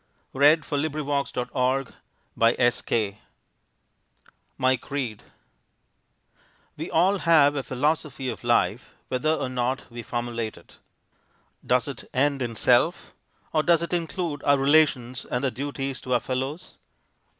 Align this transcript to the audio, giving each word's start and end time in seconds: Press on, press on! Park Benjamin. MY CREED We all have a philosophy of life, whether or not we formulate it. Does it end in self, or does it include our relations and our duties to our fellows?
Press 0.33 0.57
on, 0.71 0.89
press 0.91 1.33
on! 1.37 1.45
Park 1.53 1.93
Benjamin. 2.35 3.17
MY 4.57 4.75
CREED 4.77 5.23
We 6.75 6.89
all 6.89 7.19
have 7.19 7.55
a 7.55 7.61
philosophy 7.61 8.27
of 8.27 8.43
life, 8.43 8.95
whether 9.09 9.35
or 9.35 9.47
not 9.47 9.85
we 9.91 10.01
formulate 10.01 10.57
it. 10.57 10.79
Does 11.63 11.87
it 11.87 12.05
end 12.15 12.41
in 12.41 12.55
self, 12.55 13.13
or 13.53 13.61
does 13.61 13.83
it 13.83 13.93
include 13.93 14.41
our 14.43 14.57
relations 14.57 15.23
and 15.25 15.45
our 15.45 15.51
duties 15.51 16.01
to 16.01 16.15
our 16.15 16.19
fellows? 16.19 16.77